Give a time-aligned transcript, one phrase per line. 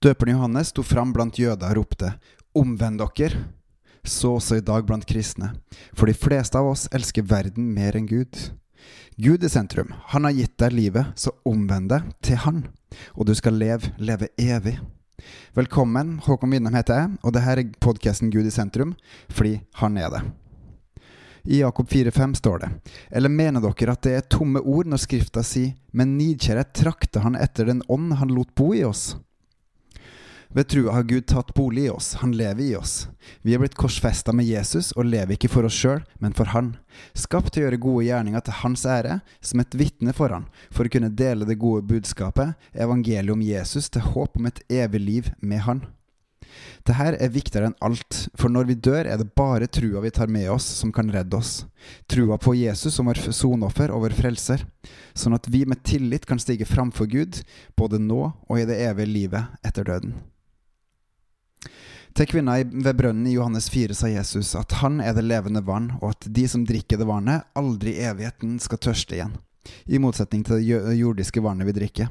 [0.00, 2.14] Døperen Johannes sto fram blant jøder og ropte,
[2.56, 3.42] Omvend dere!
[4.00, 5.50] Så også i dag blant kristne,
[5.92, 8.32] for de fleste av oss elsker verden mer enn Gud.
[9.20, 12.64] Gud i sentrum, han har gitt deg livet, så omvend deg til han,
[13.12, 14.78] og du skal leve, leve evig.
[15.52, 18.96] Velkommen, Håkon Winnem heter jeg, og dette er podkasten Gud i sentrum,
[19.28, 20.26] fordi han er det.
[21.44, 22.76] I Jakob 4,5 står det,
[23.12, 27.36] eller mener dere at det er tomme ord når Skrifta sier, men nidkjærhet trakter han
[27.36, 29.10] etter den ånd han lot bo i oss?
[30.52, 33.08] Ved trua har Gud tatt bolig i oss, han lever i oss.
[33.42, 36.72] Vi er blitt korsfesta med Jesus og lever ikke for oss sjøl, men for Han.
[37.14, 40.88] Skapt til å gjøre gode gjerninger til Hans ære, som et vitne for Han, for
[40.88, 45.30] å kunne dele det gode budskapet, evangeliet om Jesus, til håp om et evig liv
[45.38, 45.84] med Han.
[46.82, 50.32] Dette er viktigere enn alt, for når vi dør, er det bare trua vi tar
[50.34, 51.60] med oss, som kan redde oss.
[52.10, 54.66] Trua på Jesus som vår sonoffer og vår frelser,
[55.14, 57.44] sånn at vi med tillit kan stige framfor Gud,
[57.78, 60.18] både nå og i det evige livet etter døden.
[62.16, 65.92] Til kvinna ved brønnen i Johannes 4 sa Jesus at han er det levende vann,
[66.00, 69.36] og at de som drikker det vannet, aldri i evigheten skal tørste igjen,
[69.86, 72.10] i motsetning til det jordiske vannet vi drikker.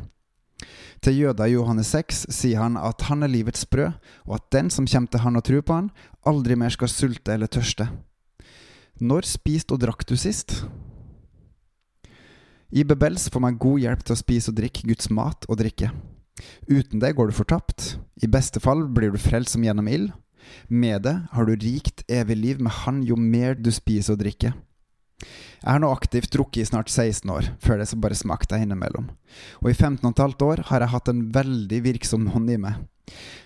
[1.03, 3.95] Til jøda i Johannes 6 sier han at han er livets brød,
[4.27, 5.91] og at den som kommer til han og tror på han,
[6.27, 7.87] aldri mer skal sulte eller tørste.
[8.99, 10.57] Når spiste og drakk du sist?
[12.69, 15.89] I Bebels får man god hjelp til å spise og drikke Guds mat og drikke.
[16.67, 17.97] Uten det går du fortapt.
[18.21, 20.11] I beste fall blir du frelst som gjennom ild.
[20.67, 24.55] Med det har du rikt evig liv med Han jo mer du spiser og drikker.
[25.59, 28.63] Jeg har nå aktivt drukket i snart 16 år, før det så bare smakte jeg
[28.63, 29.09] innimellom.
[29.59, 32.79] Og i 15 15,5 år har jeg hatt en veldig virksom hånd i meg.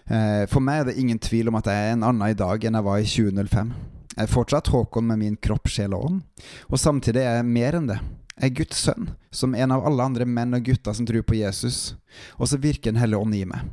[0.05, 2.63] Eh, for meg er det ingen tvil om at jeg er en annen i dag
[2.63, 3.73] enn jeg var i 2005.
[4.13, 6.19] Jeg er fortsatt Håkon med min kropp, sjel og ånd,
[6.69, 7.97] og samtidig er jeg mer enn det
[8.35, 11.95] er Guds sønn, som en av alle andre menn og gutter som tror på Jesus,
[12.37, 13.69] og så virker Den hellige ånd i meg.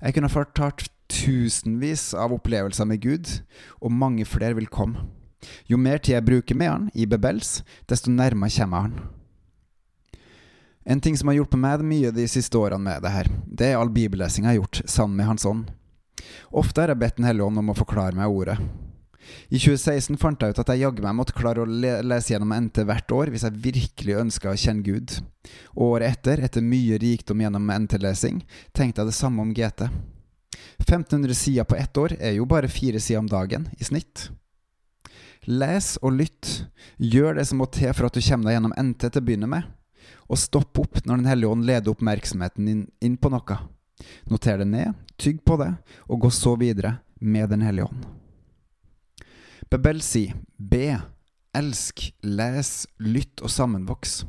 [0.00, 3.28] Jeg kunne fortalt tusenvis av opplevelser med Gud,
[3.80, 5.06] og mange flere vil komme.
[5.68, 8.94] Jo mer tid jeg bruker med han i Bebels, desto nærmere kommer han.
[10.84, 13.78] En ting som har hjulpet meg mye de siste årene med det her, det er
[13.80, 15.70] all bibellesing jeg har gjort sammen med Hans ånd.
[16.52, 18.58] Ofte har jeg bedt Den hellige ånd om å forklare meg ordet,
[19.48, 22.54] i 2016 fant jeg ut at jeg jaggu meg måtte klare å le lese gjennom
[22.66, 25.18] NT hvert år hvis jeg virkelig ønska å kjenne Gud.
[25.76, 28.42] året etter, etter mye rikdom gjennom NT-lesing,
[28.72, 29.88] tenkte jeg det samme om GT.
[30.84, 34.28] 1500 sider på ett år er jo bare fire sider om dagen, i snitt.
[35.44, 36.64] Les og lytt.
[36.96, 39.50] Gjør det som må til for at du kommer deg gjennom NT til å begynne
[39.50, 39.68] med.
[40.32, 43.60] Og stopp opp når Den hellige ånd leder oppmerksomheten din inn på noe.
[44.28, 45.74] Noter det ned, tygg på det,
[46.08, 48.23] og gå så videre med Den hellige ånd.
[49.74, 51.00] Bebel sier be,
[51.50, 52.68] elsk, les,
[53.02, 54.20] lytt og sammenvoks.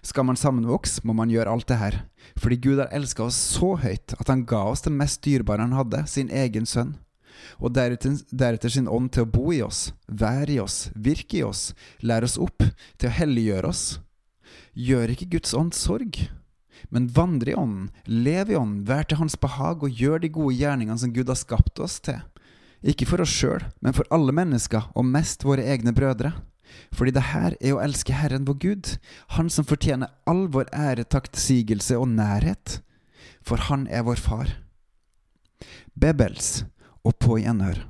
[0.00, 1.98] Skal man sammenvokse, må man gjøre alt det her,
[2.40, 5.76] fordi Gud har elska oss så høyt at han ga oss det mest dyrebare han
[5.76, 6.94] hadde, sin egen sønn.
[7.60, 11.44] Og deretter, deretter sin ånd til å bo i oss, være i oss, virke i
[11.44, 12.64] oss, lære oss opp,
[12.96, 13.84] til å helliggjøre oss.
[14.72, 16.22] Gjør ikke Guds ånd sorg?
[16.88, 20.56] Men vandre i ånden, lev i ånden, vær til Hans behag og gjør de gode
[20.56, 22.24] gjerningene som Gud har skapt oss til.
[22.80, 26.32] Ikke for oss sjøl, men for alle mennesker, og mest våre egne brødre.
[26.94, 28.96] Fordi det her er å elske Herren vår Gud,
[29.36, 32.80] Han som fortjener all vår ære, taktsigelse og nærhet.
[33.42, 34.56] For Han er vår Far.
[35.94, 36.64] Bebels
[37.04, 37.84] og på gjenhør.